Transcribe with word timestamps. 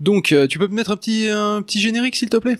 Donc, 0.00 0.32
euh, 0.32 0.46
tu 0.46 0.58
peux 0.58 0.66
me 0.66 0.74
mettre 0.74 0.90
un 0.90 0.96
petit, 0.96 1.28
un 1.28 1.62
petit 1.62 1.80
générique, 1.80 2.16
s'il 2.16 2.30
te 2.30 2.38
plaît? 2.38 2.58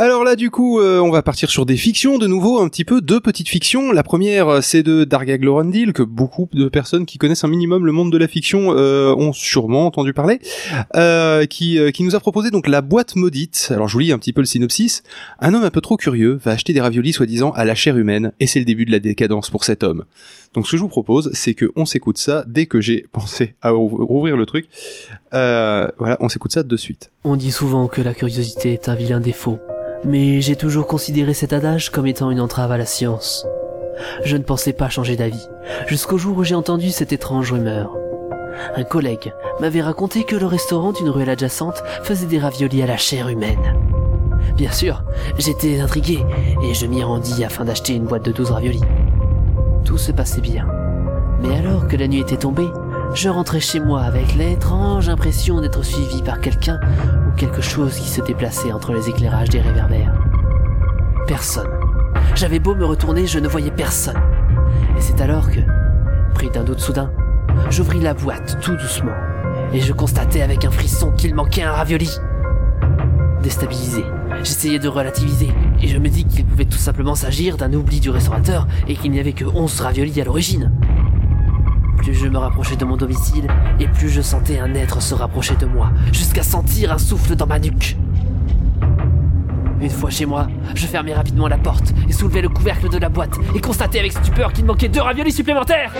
Alors 0.00 0.22
là, 0.22 0.36
du 0.36 0.48
coup, 0.48 0.78
euh, 0.78 1.00
on 1.00 1.10
va 1.10 1.22
partir 1.22 1.50
sur 1.50 1.66
des 1.66 1.76
fictions, 1.76 2.18
de 2.18 2.28
nouveau, 2.28 2.60
un 2.60 2.68
petit 2.68 2.84
peu, 2.84 3.00
deux 3.00 3.18
petites 3.18 3.48
fictions. 3.48 3.90
La 3.90 4.04
première, 4.04 4.46
euh, 4.48 4.60
c'est 4.60 4.84
de 4.84 5.02
Dargag 5.02 5.42
Lorandil, 5.42 5.92
que 5.92 6.04
beaucoup 6.04 6.48
de 6.52 6.68
personnes 6.68 7.04
qui 7.04 7.18
connaissent 7.18 7.42
un 7.42 7.48
minimum 7.48 7.84
le 7.84 7.90
monde 7.90 8.12
de 8.12 8.16
la 8.16 8.28
fiction 8.28 8.72
euh, 8.76 9.12
ont 9.16 9.32
sûrement 9.32 9.86
entendu 9.86 10.12
parler, 10.12 10.38
euh, 10.94 11.46
qui, 11.46 11.80
euh, 11.80 11.90
qui 11.90 12.04
nous 12.04 12.14
a 12.14 12.20
proposé 12.20 12.52
donc 12.52 12.68
la 12.68 12.80
boîte 12.80 13.16
maudite. 13.16 13.70
Alors 13.74 13.88
je 13.88 13.94
vous 13.94 13.98
lis 13.98 14.12
un 14.12 14.18
petit 14.18 14.32
peu 14.32 14.40
le 14.40 14.46
synopsis. 14.46 15.02
Un 15.40 15.52
homme 15.52 15.64
un 15.64 15.70
peu 15.70 15.80
trop 15.80 15.96
curieux 15.96 16.38
va 16.44 16.52
acheter 16.52 16.72
des 16.72 16.80
raviolis 16.80 17.12
soi-disant 17.12 17.50
à 17.50 17.64
la 17.64 17.74
chair 17.74 17.96
humaine, 17.98 18.30
et 18.38 18.46
c'est 18.46 18.60
le 18.60 18.64
début 18.66 18.84
de 18.84 18.92
la 18.92 19.00
décadence 19.00 19.50
pour 19.50 19.64
cet 19.64 19.82
homme. 19.82 20.04
Donc 20.54 20.66
ce 20.66 20.72
que 20.72 20.76
je 20.76 20.82
vous 20.82 20.88
propose, 20.88 21.30
c'est 21.34 21.54
que 21.54 21.72
on 21.74 21.86
s'écoute 21.86 22.18
ça 22.18 22.44
dès 22.46 22.66
que 22.66 22.80
j'ai 22.80 23.04
pensé 23.12 23.56
à 23.62 23.72
ouv- 23.72 24.04
rouvrir 24.04 24.36
le 24.36 24.46
truc. 24.46 24.68
Euh, 25.34 25.88
voilà, 25.98 26.16
on 26.20 26.28
s'écoute 26.28 26.52
ça 26.52 26.62
de 26.62 26.76
suite. 26.76 27.10
On 27.24 27.34
dit 27.34 27.50
souvent 27.50 27.88
que 27.88 28.00
la 28.00 28.14
curiosité 28.14 28.74
est 28.74 28.88
un 28.88 28.94
vilain 28.94 29.18
défaut, 29.20 29.58
mais 30.04 30.40
j'ai 30.40 30.56
toujours 30.56 30.86
considéré 30.86 31.34
cet 31.34 31.52
adage 31.52 31.90
comme 31.90 32.06
étant 32.06 32.30
une 32.30 32.40
entrave 32.40 32.72
à 32.72 32.78
la 32.78 32.86
science. 32.86 33.46
Je 34.24 34.36
ne 34.36 34.42
pensais 34.42 34.72
pas 34.72 34.88
changer 34.88 35.16
d'avis, 35.16 35.48
jusqu'au 35.86 36.18
jour 36.18 36.38
où 36.38 36.44
j'ai 36.44 36.54
entendu 36.54 36.90
cette 36.90 37.12
étrange 37.12 37.52
rumeur. 37.52 37.96
Un 38.76 38.84
collègue 38.84 39.32
m'avait 39.60 39.82
raconté 39.82 40.24
que 40.24 40.36
le 40.36 40.46
restaurant 40.46 40.92
d'une 40.92 41.10
ruelle 41.10 41.30
adjacente 41.30 41.82
faisait 42.02 42.26
des 42.26 42.38
raviolis 42.38 42.82
à 42.82 42.86
la 42.86 42.96
chair 42.96 43.28
humaine. 43.28 43.76
Bien 44.56 44.72
sûr, 44.72 45.04
j'étais 45.38 45.80
intrigué 45.80 46.18
et 46.62 46.74
je 46.74 46.86
m'y 46.86 47.02
rendis 47.02 47.44
afin 47.44 47.64
d'acheter 47.64 47.94
une 47.94 48.04
boîte 48.04 48.24
de 48.24 48.32
12 48.32 48.50
raviolis. 48.50 48.82
Tout 49.84 49.98
se 49.98 50.12
passait 50.12 50.40
bien. 50.40 50.66
Mais 51.40 51.56
alors 51.56 51.86
que 51.86 51.96
la 51.96 52.08
nuit 52.08 52.20
était 52.20 52.36
tombée, 52.36 52.68
je 53.14 53.28
rentrais 53.28 53.60
chez 53.60 53.80
moi 53.80 54.02
avec 54.02 54.34
l'étrange 54.34 55.08
impression 55.08 55.60
d'être 55.60 55.84
suivi 55.84 56.22
par 56.22 56.40
quelqu'un 56.40 56.78
ou 57.26 57.36
quelque 57.36 57.62
chose 57.62 57.94
qui 57.96 58.08
se 58.08 58.20
déplaçait 58.20 58.72
entre 58.72 58.92
les 58.92 59.08
éclairages 59.08 59.48
des 59.48 59.60
réverbères. 59.60 60.14
Personne. 61.26 61.68
J'avais 62.34 62.58
beau 62.58 62.74
me 62.74 62.84
retourner, 62.84 63.26
je 63.26 63.38
ne 63.38 63.48
voyais 63.48 63.70
personne. 63.70 64.20
Et 64.96 65.00
c'est 65.00 65.20
alors 65.20 65.50
que, 65.50 65.60
pris 66.34 66.50
d'un 66.50 66.64
doute 66.64 66.80
soudain, 66.80 67.10
j'ouvris 67.70 68.00
la 68.00 68.14
boîte 68.14 68.58
tout 68.60 68.76
doucement 68.76 69.14
et 69.72 69.80
je 69.80 69.92
constatais 69.92 70.42
avec 70.42 70.64
un 70.64 70.70
frisson 70.70 71.10
qu'il 71.12 71.34
manquait 71.34 71.62
un 71.62 71.72
ravioli. 71.72 72.10
Déstabilisé, 73.42 74.04
j'essayais 74.42 74.78
de 74.78 74.88
relativiser 74.88 75.48
et 75.82 75.88
je 75.88 75.98
me 75.98 76.08
dis 76.08 76.24
qu'il 76.24 76.44
pouvait 76.44 76.64
tout 76.64 76.78
simplement 76.78 77.14
s'agir 77.14 77.56
d'un 77.56 77.72
oubli 77.72 78.00
du 78.00 78.10
restaurateur 78.10 78.66
et 78.86 78.94
qu'il 78.94 79.10
n'y 79.10 79.20
avait 79.20 79.32
que 79.32 79.44
11 79.44 79.80
raviolis 79.80 80.20
à 80.20 80.24
l'origine. 80.24 80.72
Plus 81.98 82.14
je 82.14 82.26
me 82.26 82.38
rapprochais 82.38 82.76
de 82.76 82.84
mon 82.84 82.96
domicile, 82.96 83.46
et 83.78 83.86
plus 83.86 84.08
je 84.08 84.22
sentais 84.22 84.58
un 84.58 84.74
être 84.74 85.02
se 85.02 85.14
rapprocher 85.14 85.56
de 85.56 85.66
moi, 85.66 85.90
jusqu'à 86.12 86.42
sentir 86.42 86.92
un 86.92 86.98
souffle 86.98 87.36
dans 87.36 87.46
ma 87.46 87.58
nuque. 87.58 87.96
Une 89.80 89.90
fois 89.90 90.10
chez 90.10 90.26
moi, 90.26 90.48
je 90.74 90.86
fermais 90.86 91.14
rapidement 91.14 91.46
la 91.46 91.58
porte 91.58 91.92
et 92.08 92.12
soulevais 92.12 92.42
le 92.42 92.48
couvercle 92.48 92.88
de 92.88 92.98
la 92.98 93.08
boîte 93.08 93.36
et 93.54 93.60
constatais 93.60 94.00
avec 94.00 94.12
stupeur 94.12 94.52
qu'il 94.52 94.64
manquait 94.64 94.88
deux 94.88 95.00
raviolis 95.00 95.32
supplémentaires. 95.32 95.92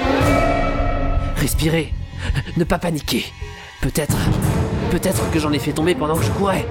Respirer, 1.37 1.93
ne 2.57 2.65
pas 2.65 2.79
paniquer. 2.79 3.25
Peut-être, 3.81 4.17
peut-être 4.91 5.31
que 5.31 5.39
j'en 5.39 5.53
ai 5.53 5.61
fait 5.61 5.73
tomber 5.73 5.95
pendant 5.95 6.17
que 6.17 6.25
je 6.25 6.31
courais. 6.31 6.67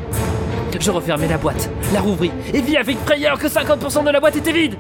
Je 0.80 0.92
refermai 0.92 1.28
la 1.28 1.38
boîte, 1.38 1.72
la 1.94 2.02
rouvris 2.02 2.32
et 2.54 2.62
vis 2.62 2.78
avec 2.78 2.98
frayeur 3.00 3.40
que 3.40 3.48
50% 3.48 4.06
de 4.06 4.12
la 4.12 4.20
boîte 4.20 4.36
était 4.36 4.52
vide. 4.52 4.76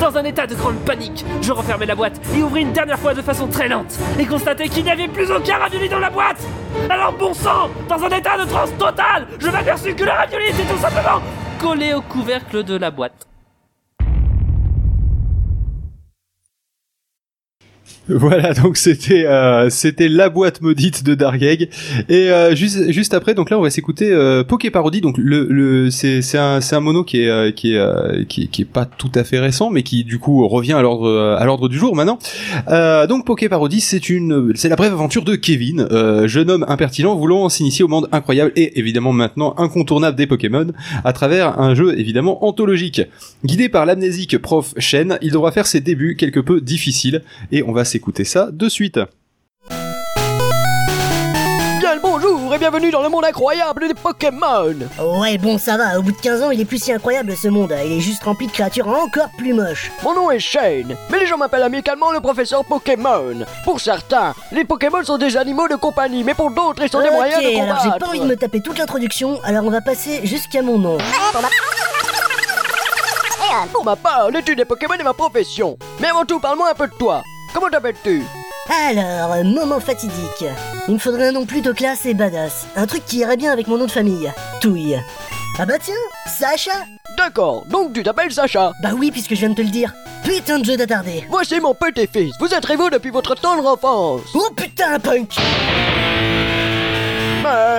Dans 0.00 0.14
un 0.16 0.24
état 0.24 0.46
de 0.46 0.54
grande 0.54 0.78
panique, 0.84 1.24
je 1.40 1.52
refermai 1.52 1.86
la 1.86 1.94
boîte 1.94 2.20
et 2.36 2.42
ouvris 2.42 2.62
une 2.62 2.72
dernière 2.72 2.98
fois 2.98 3.14
de 3.14 3.22
façon 3.22 3.46
très 3.48 3.66
lente 3.66 3.98
et 4.18 4.26
constatai 4.26 4.68
qu'il 4.68 4.84
n'y 4.84 4.90
avait 4.90 5.08
plus 5.08 5.30
aucun 5.30 5.56
ravioli 5.56 5.88
dans 5.88 5.98
la 5.98 6.10
boîte. 6.10 6.42
Alors 6.90 7.12
bon 7.12 7.32
sang, 7.32 7.70
dans 7.88 8.02
un 8.02 8.10
état 8.10 8.36
de 8.38 8.44
transe 8.48 8.76
totale, 8.78 9.26
je 9.38 9.48
m'aperçus 9.48 9.94
que 9.94 10.04
le 10.04 10.10
ravioli 10.10 10.46
était 10.46 10.64
tout 10.64 10.78
simplement 10.78 11.22
collé 11.60 11.94
au 11.94 12.02
couvercle 12.02 12.62
de 12.62 12.76
la 12.76 12.90
boîte. 12.90 13.26
Voilà, 18.26 18.54
donc 18.54 18.76
c'était 18.76 19.26
euh, 19.26 19.68
c'était 19.68 20.08
la 20.08 20.28
boîte 20.28 20.60
maudite 20.60 21.02
de 21.02 21.16
Dargeg 21.16 21.68
et 22.08 22.30
euh, 22.30 22.54
juste 22.54 22.92
juste 22.92 23.14
après 23.14 23.34
donc 23.34 23.50
là 23.50 23.58
on 23.58 23.62
va 23.62 23.70
s'écouter 23.70 24.12
euh, 24.12 24.44
Poké 24.44 24.70
Parodie 24.70 25.00
donc 25.00 25.18
le 25.18 25.48
le 25.50 25.90
c'est 25.90 26.22
c'est 26.22 26.38
un 26.38 26.60
c'est 26.60 26.76
un 26.76 26.80
mono 26.80 27.02
qui 27.02 27.22
est 27.22 27.28
euh, 27.28 27.50
qui 27.50 27.72
est 27.72 27.78
euh, 27.78 28.22
qui, 28.28 28.46
qui 28.46 28.62
est 28.62 28.66
pas 28.66 28.84
tout 28.84 29.10
à 29.16 29.24
fait 29.24 29.40
récent 29.40 29.70
mais 29.70 29.82
qui 29.82 30.04
du 30.04 30.20
coup 30.20 30.46
revient 30.46 30.74
à 30.74 30.82
l'ordre 30.82 31.36
à 31.36 31.44
l'ordre 31.44 31.68
du 31.68 31.78
jour 31.78 31.96
maintenant. 31.96 32.20
Euh, 32.68 33.08
donc 33.08 33.26
Poké 33.26 33.48
Parodie 33.48 33.80
c'est 33.80 34.08
une 34.08 34.52
c'est 34.54 34.68
la 34.68 34.76
brève 34.76 34.92
aventure 34.92 35.24
de 35.24 35.34
Kevin, 35.34 35.88
jeune 36.26 36.50
homme 36.50 36.64
impertinent 36.68 37.16
voulant 37.16 37.48
s'initier 37.48 37.84
au 37.84 37.88
monde 37.88 38.08
incroyable 38.12 38.52
et 38.54 38.78
évidemment 38.78 39.12
maintenant 39.12 39.56
incontournable 39.58 40.16
des 40.16 40.28
Pokémon 40.28 40.68
à 41.04 41.12
travers 41.12 41.58
un 41.60 41.74
jeu 41.74 41.98
évidemment 41.98 42.46
anthologique. 42.46 43.02
Guidé 43.44 43.68
par 43.68 43.84
l'amnésique 43.84 44.38
prof 44.38 44.74
Shen, 44.78 45.18
il 45.22 45.32
devra 45.32 45.50
faire 45.50 45.66
ses 45.66 45.80
débuts 45.80 46.14
quelque 46.14 46.38
peu 46.40 46.60
difficiles 46.60 47.22
et 47.50 47.64
on 47.64 47.72
va 47.72 47.84
s'écouter 47.84 47.95
ça 48.24 48.48
de 48.50 48.68
suite. 48.68 48.98
Bien 51.78 51.94
le 51.94 52.00
bonjour 52.00 52.54
et 52.54 52.58
bienvenue 52.58 52.90
dans 52.90 53.02
le 53.02 53.08
monde 53.08 53.24
incroyable 53.24 53.88
des 53.88 53.94
Pokémon 53.94 54.74
Ouais, 55.20 55.36
bon, 55.38 55.58
ça 55.58 55.76
va, 55.76 55.98
au 55.98 56.02
bout 56.02 56.12
de 56.12 56.16
15 56.16 56.42
ans, 56.42 56.50
il 56.50 56.60
est 56.60 56.64
plus 56.64 56.82
si 56.82 56.90
incroyable 56.92 57.36
ce 57.36 57.48
monde. 57.48 57.74
Il 57.84 57.92
est 57.92 58.00
juste 58.00 58.24
rempli 58.24 58.46
de 58.46 58.52
créatures 58.52 58.88
encore 58.88 59.28
plus 59.36 59.52
moches. 59.52 59.90
Mon 60.02 60.14
nom 60.14 60.30
est 60.30 60.38
Shane, 60.38 60.96
mais 61.10 61.18
les 61.20 61.26
gens 61.26 61.36
m'appellent 61.36 61.62
amicalement 61.62 62.10
le 62.12 62.20
professeur 62.20 62.64
Pokémon. 62.64 63.44
Pour 63.64 63.80
certains, 63.80 64.34
les 64.52 64.64
Pokémon 64.64 65.04
sont 65.04 65.18
des 65.18 65.36
animaux 65.36 65.68
de 65.68 65.76
compagnie, 65.76 66.24
mais 66.24 66.34
pour 66.34 66.50
d'autres, 66.50 66.82
ils 66.82 66.90
sont 66.90 67.02
des 67.02 67.10
moyens 67.10 67.42
de 67.42 67.48
alors 67.48 67.78
j'ai 67.82 67.84
combattre. 67.90 67.98
pas 67.98 68.08
envie 68.08 68.20
de 68.20 68.26
me 68.26 68.36
taper 68.36 68.60
toute 68.60 68.78
l'introduction, 68.78 69.38
alors 69.44 69.64
on 69.64 69.70
va 69.70 69.80
passer 69.80 70.20
jusqu'à 70.24 70.62
mon 70.62 70.78
nom. 70.78 70.98
Pour 73.72 73.84
ma 73.84 73.96
part, 73.96 74.30
l'étude 74.30 74.58
des 74.58 74.64
Pokémon 74.64 74.94
est 74.94 75.02
ma 75.04 75.14
profession. 75.14 75.78
Mais 76.00 76.08
avant 76.08 76.24
tout, 76.24 76.40
parle-moi 76.40 76.68
un 76.70 76.74
peu 76.74 76.88
de 76.88 76.92
toi. 76.94 77.22
Comment 77.56 77.70
t'appelles-tu? 77.70 78.22
Alors, 78.68 79.42
moment 79.42 79.80
fatidique. 79.80 80.44
Il 80.88 80.94
me 80.94 80.98
faudrait 80.98 81.28
un 81.28 81.32
nom 81.32 81.46
plutôt 81.46 81.72
classe 81.72 82.04
et 82.04 82.12
badass. 82.12 82.66
Un 82.76 82.86
truc 82.86 83.06
qui 83.06 83.20
irait 83.20 83.38
bien 83.38 83.50
avec 83.50 83.66
mon 83.66 83.78
nom 83.78 83.86
de 83.86 83.90
famille. 83.90 84.30
Touille. 84.60 85.00
Ah 85.58 85.64
bah 85.64 85.78
tiens, 85.80 85.94
Sacha 86.26 86.84
D'accord, 87.16 87.64
donc 87.70 87.94
tu 87.94 88.02
t'appelles 88.02 88.30
Sacha. 88.30 88.72
Bah 88.82 88.90
oui, 88.94 89.10
puisque 89.10 89.30
je 89.30 89.40
viens 89.40 89.48
de 89.48 89.54
te 89.54 89.62
le 89.62 89.70
dire. 89.70 89.94
Putain 90.22 90.58
de 90.58 90.66
jeu 90.66 90.76
d'attardé. 90.76 91.24
Voici 91.30 91.58
mon 91.58 91.72
petit-fils. 91.72 92.34
Vous 92.40 92.52
êtes 92.52 92.66
rivaux 92.66 92.90
depuis 92.90 93.10
votre 93.10 93.34
tendre 93.34 93.64
enfance. 93.66 94.20
Oh 94.34 94.50
putain, 94.54 94.98
punk 94.98 95.36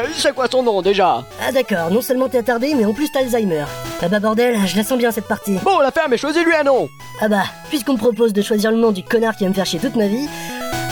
Mais 0.03 0.13
c'est 0.15 0.33
quoi 0.33 0.47
son 0.49 0.63
nom 0.63 0.81
déjà 0.81 1.23
Ah 1.45 1.51
d'accord, 1.51 1.91
non 1.91 2.01
seulement 2.01 2.29
t'es 2.29 2.37
attardé, 2.39 2.73
mais 2.75 2.85
en 2.85 2.93
plus 2.93 3.11
t'as 3.11 3.19
Alzheimer. 3.19 3.65
Ah 4.01 4.07
bah 4.07 4.19
bordel, 4.19 4.57
je 4.65 4.77
la 4.77 4.83
sens 4.83 4.97
bien 4.97 5.11
cette 5.11 5.27
partie. 5.27 5.57
Bon, 5.63 5.79
la 5.79 5.91
ferme, 5.91 6.11
mais 6.11 6.17
choisis-lui 6.17 6.55
un 6.55 6.63
nom. 6.63 6.89
Ah 7.21 7.27
bah, 7.27 7.43
puisqu'on 7.69 7.93
me 7.93 7.97
propose 7.97 8.33
de 8.33 8.41
choisir 8.41 8.71
le 8.71 8.77
nom 8.77 8.91
du 8.91 9.03
connard 9.03 9.35
qui 9.35 9.43
va 9.43 9.49
me 9.49 9.55
faire 9.55 9.65
chier 9.65 9.79
toute 9.79 9.95
ma 9.95 10.07
vie, 10.07 10.27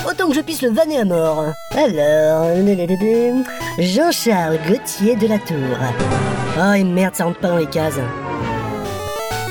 autant 0.09 0.27
que 0.27 0.33
je 0.35 0.41
puisse 0.41 0.61
le 0.61 0.69
vanner 0.71 0.99
à 0.99 1.05
mort. 1.05 1.45
Alors, 1.75 2.45
Jean-Charles 3.77 4.59
Gauthier 4.67 5.15
de 5.15 5.27
la 5.27 5.39
Tour. 5.39 5.77
Oh 6.57 6.73
et 6.73 6.83
merde, 6.83 7.15
ça 7.15 7.25
rentre 7.25 7.39
pas 7.39 7.49
dans 7.49 7.57
les 7.57 7.67
cases. 7.67 7.99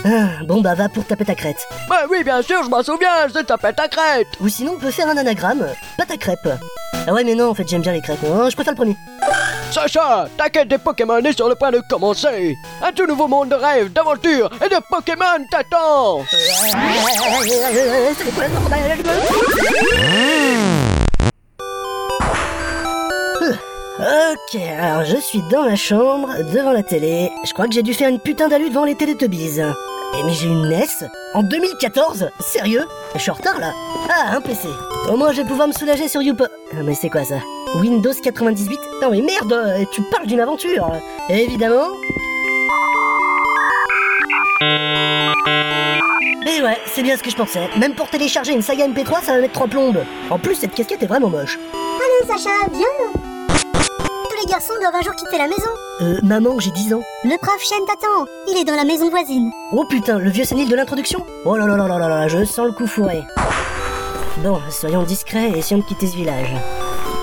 Ah, 0.06 0.43
bon 0.45 0.61
bah 0.61 0.75
va 0.75 0.89
pour 0.91 1.06
taper 1.06 1.25
ta 1.25 1.35
crête. 1.35 1.67
Bah 1.89 2.03
oui, 2.11 2.23
bien 2.25 2.43
sûr, 2.43 2.62
je 2.62 2.69
m'en 2.69 2.83
souviens, 2.83 3.27
c'est 3.33 3.45
ta 3.45 3.56
pète 3.56 3.81
à 3.81 3.89
crête. 3.89 4.27
Ou 4.41 4.49
sinon 4.49 4.73
on 4.77 4.79
peut 4.79 4.91
faire 4.91 5.09
un 5.09 5.17
anagramme, 5.17 5.67
pas 5.97 6.05
ta 6.05 6.17
crêpe. 6.19 6.49
Ah 7.06 7.12
ouais 7.12 7.25
mais 7.25 7.34
non, 7.34 7.50
en 7.50 7.55
fait 7.55 7.69
j'aime 7.69 7.82
bien 7.82 7.93
les 7.93 8.00
crêpes, 8.00 8.19
hein, 8.25 8.49
je 8.49 8.55
préfère 8.55 8.72
le 8.72 8.77
premier. 8.77 8.97
Sacha, 9.71 10.28
ta 10.38 10.49
quête 10.49 10.69
des 10.69 10.78
Pokémon 10.78 11.19
est 11.19 11.37
sur 11.37 11.49
le 11.49 11.55
point 11.55 11.71
de 11.71 11.81
commencer. 11.91 12.56
Un 12.82 12.93
tout 12.93 13.06
nouveau 13.06 13.27
monde 13.27 13.49
de 13.49 13.56
rêve, 13.56 13.93
d'aventure 13.93 14.49
et 14.65 14.69
de 14.69 14.77
Pokémon 14.88 15.44
t'attend. 15.50 16.22
Ok, 23.99 24.61
alors 24.79 25.05
je 25.05 25.17
suis 25.17 25.43
dans 25.50 25.62
ma 25.64 25.76
chambre, 25.76 26.29
devant 26.52 26.73
la 26.73 26.82
télé. 26.82 27.31
Je 27.44 27.52
crois 27.52 27.67
que 27.67 27.73
j'ai 27.75 27.82
dû 27.82 27.94
faire 27.94 28.08
une 28.08 28.19
putain 28.20 28.49
d'alu 28.49 28.69
devant 28.69 28.85
les 28.85 28.97
Teletubbies. 28.97 29.61
Eh 30.16 30.22
mais 30.22 30.32
j'ai 30.32 30.46
une 30.46 30.69
NES 30.69 30.87
En 31.34 31.43
2014 31.43 32.31
Sérieux? 32.40 32.87
Je 33.14 33.20
suis 33.20 33.31
en 33.31 33.34
retard 33.34 33.58
là. 33.58 33.72
Ah, 34.08 34.37
un 34.37 34.40
PC. 34.40 34.69
Au 35.11 35.16
moins 35.16 35.32
je 35.32 35.43
vais 35.43 35.49
pouvoir 35.49 35.69
me 35.69 35.72
soulager 35.72 36.08
sur 36.08 36.22
Youpo... 36.22 36.44
Ah, 36.72 36.82
mais 36.84 36.94
c'est 36.94 37.11
quoi 37.11 37.25
ça? 37.25 37.37
Windows 37.81 38.12
98 38.22 38.78
Non 39.02 39.11
mais 39.11 39.20
merde 39.20 39.52
euh, 39.52 39.84
Tu 39.93 40.02
parles 40.02 40.26
d'une 40.26 40.40
aventure. 40.40 40.93
Évidemment. 41.28 41.88
Et 46.46 46.62
ouais, 46.62 46.78
c'est 46.87 47.02
bien 47.02 47.16
ce 47.16 47.22
que 47.22 47.31
je 47.31 47.37
pensais. 47.37 47.69
Même 47.78 47.94
pour 47.94 48.08
télécharger 48.08 48.52
une 48.52 48.62
saga 48.62 48.87
MP3, 48.87 49.22
ça 49.22 49.32
va 49.32 49.40
mettre 49.40 49.55
trois 49.55 49.66
plombes. 49.66 50.05
En 50.31 50.38
plus, 50.38 50.55
cette 50.55 50.75
casquette 50.75 51.02
est 51.02 51.06
vraiment 51.06 51.31
moche. 51.31 51.58
Allez 51.72 52.28
Sacha, 52.28 52.50
viens 52.70 53.24
les 54.44 54.50
garçons 54.50 54.75
doivent 54.81 54.94
un 54.94 55.02
jour 55.02 55.14
quitter 55.14 55.38
la 55.38 55.46
maison. 55.46 55.70
Euh, 56.02 56.19
maman, 56.23 56.58
j'ai 56.58 56.70
10 56.70 56.94
ans. 56.94 57.02
Le 57.25 57.37
brave 57.41 57.61
chêne 57.61 57.85
t'attend. 57.87 58.26
Il 58.49 58.58
est 58.58 58.64
dans 58.64 58.76
la 58.76 58.85
maison 58.85 59.08
voisine. 59.08 59.50
Oh 59.73 59.85
putain, 59.88 60.19
le 60.19 60.31
vieux 60.31 60.44
sénile 60.44 60.69
de 60.69 60.76
l'introduction 60.76 61.25
Oh 61.44 61.56
là 61.56 61.67
là 61.67 61.76
là 61.76 61.87
là 61.88 61.99
là 61.99 62.08
là, 62.08 62.29
je 62.29 62.44
sens 62.44 62.67
le 62.67 62.73
coup 62.73 62.87
fourré. 62.87 63.25
Bon, 64.38 64.61
soyons 64.70 65.02
discrets 65.05 65.50
et 65.50 65.58
essayons 65.58 65.81
de 65.81 65.85
quitter 65.87 66.06
ce 66.06 66.17
village. 66.17 66.55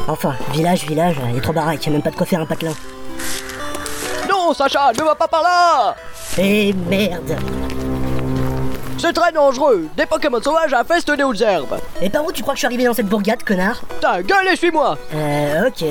Enfin, 0.07 0.35
village, 0.51 0.85
village, 0.85 1.18
il 1.29 1.35
y 1.35 1.38
a 1.38 1.41
trop 1.41 1.53
a 1.56 1.89
même 1.89 2.01
pas 2.01 2.09
de 2.09 2.15
quoi 2.15 2.25
faire 2.25 2.39
un 2.41 2.45
patelin. 2.45 2.73
Non, 4.29 4.53
Sacha, 4.53 4.91
ne 4.97 5.03
va 5.03 5.13
pas 5.15 5.27
par 5.27 5.44
là 5.44 5.95
Eh 6.39 6.74
merde 6.74 7.38
C'est 8.97 9.13
très 9.13 9.31
dangereux. 9.31 9.88
Des 9.95 10.06
Pokémon 10.06 10.41
sauvages 10.41 10.74
infestent 10.74 11.15
les 11.15 11.24
hautes 11.24 11.41
herbes. 11.41 11.77
Et 12.01 12.09
par 12.09 12.25
où 12.25 12.31
tu 12.31 12.41
crois 12.41 12.53
que 12.53 12.57
je 12.57 12.62
suis 12.62 12.67
arrivé 12.67 12.85
dans 12.85 12.94
cette 12.94 13.07
bourgade, 13.07 13.44
connard? 13.44 13.81
Ta 14.00 14.24
gueule 14.24 14.47
et 14.51 14.56
suis-moi 14.56 14.97
Euh, 15.13 15.67
ok. 15.67 15.85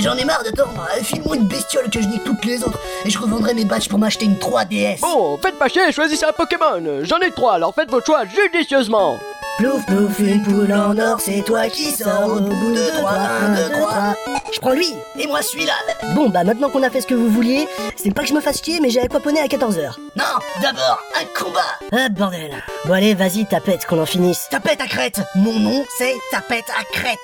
J'en 0.00 0.16
ai 0.16 0.24
marre 0.24 0.42
d'attendre. 0.42 0.86
Euh, 0.96 1.02
File-moi 1.02 1.36
une 1.36 1.46
bestiole 1.46 1.88
que 1.90 2.00
je 2.02 2.08
nique 2.08 2.24
toutes 2.24 2.44
les 2.44 2.62
autres 2.62 2.78
et 3.04 3.10
je 3.10 3.18
revendrai 3.18 3.54
mes 3.54 3.64
badges 3.64 3.88
pour 3.88 3.98
m'acheter 3.98 4.24
une 4.26 4.36
3DS. 4.36 5.00
Bon, 5.00 5.38
faites 5.38 5.58
pas 5.58 5.68
chier, 5.68 5.92
choisissez 5.92 6.24
un 6.24 6.32
Pokémon. 6.32 7.00
J'en 7.02 7.18
ai 7.20 7.30
trois, 7.30 7.54
alors 7.54 7.74
faites 7.74 7.90
vos 7.90 8.00
choix 8.00 8.22
judicieusement. 8.26 9.16
Plouf 9.58 9.86
plouf, 9.86 10.18
une 10.18 10.42
poule 10.42 10.72
en 10.72 10.98
or, 10.98 11.20
c'est 11.20 11.42
toi 11.44 11.68
qui 11.68 11.92
sors 11.92 12.26
au 12.26 12.40
bout 12.40 12.74
de 12.74 12.98
3, 12.98 13.08
1, 13.08 13.54
2, 13.68 13.70
3. 13.70 14.14
Je 14.52 14.58
prends 14.58 14.72
lui 14.72 14.88
Et 15.16 15.28
moi 15.28 15.42
celui-là. 15.42 15.74
Bon 16.16 16.28
bah 16.28 16.42
maintenant 16.42 16.68
qu'on 16.70 16.82
a 16.82 16.90
fait 16.90 17.00
ce 17.00 17.06
que 17.06 17.14
vous 17.14 17.28
vouliez, 17.28 17.68
c'est 17.96 18.12
pas 18.12 18.22
que 18.22 18.28
je 18.28 18.34
me 18.34 18.40
fasse 18.40 18.64
chier 18.64 18.80
mais 18.80 18.90
j'ai 18.90 19.00
aquaponé 19.00 19.40
à 19.40 19.46
14h. 19.46 19.92
Non, 20.16 20.24
d'abord, 20.60 21.00
un 21.20 21.40
combat. 21.40 21.60
Ah 21.92 22.08
bordel. 22.08 22.50
Bon 22.86 22.94
allez, 22.94 23.14
vas-y, 23.14 23.46
tapette, 23.46 23.86
qu'on 23.86 24.00
en 24.02 24.06
finisse. 24.06 24.48
Tapette 24.50 24.80
à 24.80 24.86
crête. 24.86 25.20
Mon 25.36 25.56
nom, 25.60 25.84
c'est 25.98 26.14
Tapette 26.32 26.64
à 26.76 26.82
crête. 26.92 27.18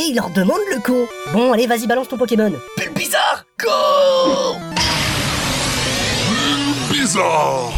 Et 0.00 0.04
il 0.04 0.14
leur 0.14 0.30
demande 0.30 0.60
le 0.74 0.80
con. 0.80 1.06
Bon 1.34 1.52
allez, 1.52 1.66
vas-y, 1.66 1.86
balance 1.86 2.08
ton 2.08 2.16
Pokémon. 2.16 2.50
Bulle 2.78 2.92
bizarre, 2.94 3.44
go 3.60 4.56
Bizarre 6.90 7.70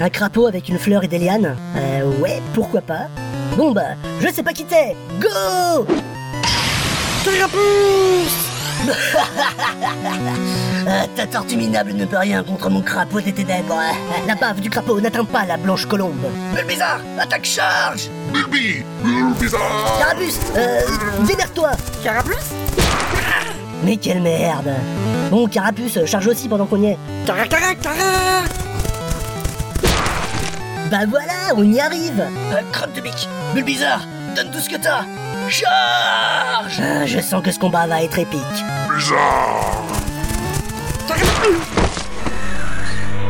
Un 0.00 0.08
crapaud 0.08 0.46
avec 0.46 0.68
une 0.68 0.78
fleur 0.78 1.02
et 1.02 1.08
des 1.08 1.18
lianes 1.18 1.56
Euh 1.76 2.04
ouais, 2.20 2.40
pourquoi 2.54 2.80
pas. 2.80 3.08
Bon 3.56 3.72
bah, 3.72 3.96
je 4.20 4.28
sais 4.28 4.44
pas 4.44 4.52
qui 4.52 4.64
t'es. 4.64 4.94
Go 5.20 5.84
Ta 11.16 11.26
tortue 11.26 11.56
minable 11.56 11.92
ne 11.92 12.04
peut 12.04 12.18
rien 12.18 12.42
contre 12.42 12.70
mon 12.70 12.82
crapaud 12.82 13.20
des 13.20 13.32
ténèbres. 13.32 13.78
La 14.26 14.34
bave 14.34 14.60
du 14.60 14.70
crapaud 14.70 15.00
n'atteint 15.00 15.24
pas 15.24 15.44
la 15.44 15.56
blanche 15.56 15.86
colombe. 15.86 16.26
Bulle 16.54 16.64
bizarre, 16.66 17.00
attaque 17.20 17.44
charge 17.44 18.08
Bulbi 18.32 18.82
Bulle 19.04 19.32
bizarre 19.40 19.96
Carabus, 19.98 20.34
euh, 20.56 20.80
démerde-toi 21.26 21.70
Carabus 22.02 22.34
Mais 23.84 23.96
quelle 23.96 24.20
merde 24.22 24.70
Bon, 25.30 25.46
Carapus, 25.46 26.04
charge 26.06 26.26
aussi 26.28 26.48
pendant 26.48 26.66
qu'on 26.66 26.82
y 26.82 26.86
est. 26.86 26.98
Cara, 27.26 27.46
cara, 27.46 27.74
cara 27.74 28.42
Bah 30.90 30.98
voilà, 31.08 31.54
on 31.56 31.64
y 31.70 31.80
arrive 31.80 32.20
Euh, 32.52 32.60
Crotte 32.72 32.94
de 32.94 33.00
bique, 33.00 33.28
Bulle 33.54 33.64
bizarre, 33.64 34.00
donne 34.34 34.50
tout 34.50 34.60
ce 34.60 34.68
que 34.68 34.76
t'as 34.76 35.04
Charge 35.48 36.80
Ah, 36.80 37.06
Je 37.06 37.20
sens 37.20 37.42
que 37.42 37.50
ce 37.52 37.58
combat 37.58 37.86
va 37.86 38.02
être 38.02 38.18
épique. 38.18 38.40
Bizarre 38.96 39.86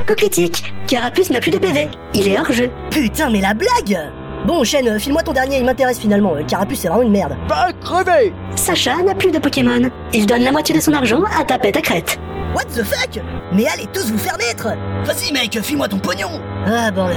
Coup 0.07 0.15
critique. 0.15 0.75
Carapuce 0.89 1.31
n'a 1.31 1.41
plus 1.41 1.51
de 1.51 1.59
PV. 1.59 1.89
Il 2.15 2.27
est 2.27 2.39
hors 2.39 2.51
jeu. 2.51 2.71
Putain, 2.91 3.31
mais 3.31 3.41
la 3.41 3.55
blague 3.55 4.11
Bon, 4.47 4.65
Shen, 4.65 4.89
euh, 4.89 4.99
file-moi 4.99 5.23
ton 5.23 5.33
dernier, 5.33 5.59
il 5.59 5.65
m'intéresse 5.65 6.01
finalement. 6.01 6.35
Euh, 6.35 6.43
Carapus, 6.43 6.81
c'est 6.81 6.89
vraiment 6.89 7.05
une 7.05 7.13
merde. 7.13 7.37
Va 7.49 7.69
crever 7.81 8.33
Sacha 8.57 9.03
n'a 9.03 9.15
plus 9.15 9.31
de 9.31 9.39
Pokémon. 9.39 9.89
Il 10.13 10.27
donne 10.27 10.43
la 10.43 10.51
moitié 10.51 10.75
de 10.75 10.81
son 10.81 10.93
argent 10.95 11.23
à 11.39 11.45
Tapette 11.45 11.77
à 11.77 11.81
crête. 11.81 12.19
What 12.55 12.65
the 12.75 12.85
fuck? 12.85 13.19
Mais 13.53 13.67
allez 13.67 13.87
tous 13.95 14.11
vous 14.11 14.19
faire 14.19 14.37
mettre 14.37 14.69
Vas-y 15.05 15.33
mec, 15.33 15.59
file-moi 15.63 15.89
ton 15.89 15.99
pognon 15.99 16.29
Ah 16.67 16.91
bordel. 16.91 17.17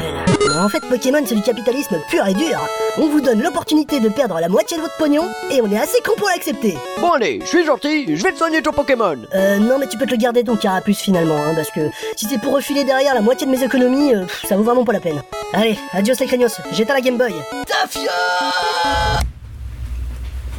En 0.58 0.70
fait, 0.70 0.80
Pokémon, 0.80 1.22
c'est 1.26 1.36
du 1.36 1.42
capitalisme 1.42 1.98
pur 2.10 2.26
et 2.26 2.34
dur. 2.34 2.58
On 2.98 3.10
vous 3.10 3.20
donne 3.20 3.42
l'opportunité 3.42 4.00
de 4.00 4.08
perdre 4.08 4.40
la 4.40 4.48
moitié 4.48 4.78
de 4.78 4.82
votre 4.82 4.96
pognon, 4.98 5.24
et 5.52 5.62
on 5.62 5.70
est 5.70 5.78
assez 5.78 6.02
con 6.06 6.14
pour 6.18 6.30
l'accepter. 6.30 6.78
Bon 7.02 7.12
allez, 7.12 7.40
je 7.42 7.48
suis 7.48 7.66
gentil, 7.66 8.16
je 8.16 8.24
vais 8.24 8.32
te 8.32 8.38
soigner 8.38 8.62
ton 8.62 8.72
Pokémon. 8.72 9.18
Euh, 9.34 9.58
non, 9.60 9.78
mais 9.78 9.88
tu 9.88 9.98
peux 9.98 10.06
te 10.06 10.12
le 10.12 10.18
garder 10.18 10.44
ton 10.46 10.56
carapuce 10.56 11.00
finalement, 11.00 11.36
hein, 11.36 11.54
parce 11.54 11.70
que 11.72 11.82
si 12.16 12.26
c'est 12.28 12.40
pour 12.40 12.54
refiler 12.54 12.86
derrière 12.86 13.14
la 13.14 13.22
moitié 13.22 13.46
de 13.46 13.52
mes 13.52 13.62
économies, 13.62 14.14
euh, 14.16 14.22
pff, 14.26 14.46
ça 14.48 14.56
vaut 14.56 14.64
vraiment 14.64 14.86
pas 14.86 14.94
la 14.94 15.02
peine. 15.02 15.22
Allez, 15.54 15.78
adios 15.92 16.14
les 16.20 16.28
craignos, 16.28 16.62
j'éteins 16.72 16.94
la 16.94 17.02
Game 17.02 17.18
Boy. 17.18 17.34
Tafia 17.68 18.12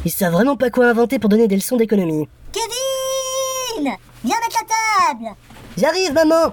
Ils 0.05 0.11
savent 0.11 0.33
vraiment 0.33 0.55
pas 0.55 0.69
quoi 0.69 0.85
inventer 0.85 1.17
pour 1.17 1.29
donner 1.29 1.47
des 1.47 1.55
leçons 1.55 1.77
d'économie. 1.77 2.27
Kevin 2.53 3.91
Viens 4.23 4.35
mettre 4.39 4.59
la 4.61 5.13
table. 5.13 5.35
J'arrive, 5.77 6.13
maman 6.13 6.51